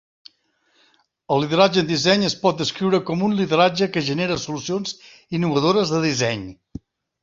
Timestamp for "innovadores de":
5.43-6.07